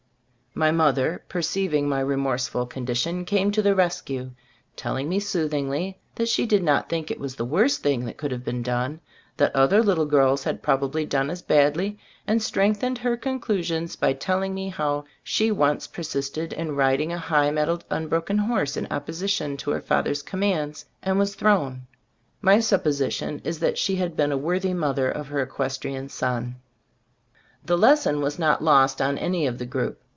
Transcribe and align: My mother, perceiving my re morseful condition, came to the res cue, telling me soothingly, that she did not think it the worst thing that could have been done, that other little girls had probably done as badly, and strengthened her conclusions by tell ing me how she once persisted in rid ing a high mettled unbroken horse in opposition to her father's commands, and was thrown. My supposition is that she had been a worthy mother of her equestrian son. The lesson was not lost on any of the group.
My 0.53 0.69
mother, 0.71 1.23
perceiving 1.29 1.87
my 1.87 2.01
re 2.01 2.17
morseful 2.17 2.69
condition, 2.69 3.23
came 3.23 3.51
to 3.53 3.61
the 3.61 3.73
res 3.73 4.01
cue, 4.01 4.31
telling 4.75 5.07
me 5.07 5.17
soothingly, 5.17 6.01
that 6.15 6.27
she 6.27 6.45
did 6.45 6.61
not 6.61 6.89
think 6.89 7.09
it 7.09 7.19
the 7.37 7.45
worst 7.45 7.81
thing 7.81 8.03
that 8.03 8.17
could 8.17 8.31
have 8.31 8.43
been 8.43 8.61
done, 8.61 8.99
that 9.37 9.55
other 9.55 9.81
little 9.81 10.05
girls 10.05 10.43
had 10.43 10.61
probably 10.61 11.05
done 11.05 11.29
as 11.29 11.41
badly, 11.41 11.97
and 12.27 12.43
strengthened 12.43 12.97
her 12.97 13.15
conclusions 13.15 13.95
by 13.95 14.11
tell 14.11 14.41
ing 14.41 14.53
me 14.53 14.67
how 14.67 15.05
she 15.23 15.51
once 15.51 15.87
persisted 15.87 16.51
in 16.51 16.75
rid 16.75 16.99
ing 16.99 17.13
a 17.13 17.17
high 17.17 17.49
mettled 17.49 17.85
unbroken 17.89 18.37
horse 18.37 18.75
in 18.75 18.87
opposition 18.91 19.55
to 19.55 19.71
her 19.71 19.81
father's 19.81 20.21
commands, 20.21 20.83
and 21.01 21.17
was 21.17 21.33
thrown. 21.33 21.87
My 22.41 22.59
supposition 22.59 23.39
is 23.45 23.59
that 23.59 23.77
she 23.77 23.95
had 23.95 24.17
been 24.17 24.33
a 24.33 24.37
worthy 24.37 24.73
mother 24.73 25.09
of 25.09 25.29
her 25.29 25.39
equestrian 25.43 26.09
son. 26.09 26.57
The 27.65 27.77
lesson 27.77 28.19
was 28.19 28.37
not 28.37 28.61
lost 28.61 29.01
on 29.01 29.17
any 29.17 29.47
of 29.47 29.57
the 29.57 29.65
group. 29.65 30.01